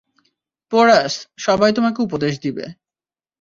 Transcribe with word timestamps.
Porous, 0.73 1.13
সবাই 1.37 1.71
তোমাকে 1.73 1.99
উপদেশ 2.01 2.33
দিবে। 2.39 2.65